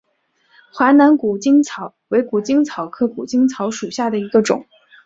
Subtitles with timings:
[0.73, 4.65] 华南谷精草为谷精草科谷精草属下的一个种。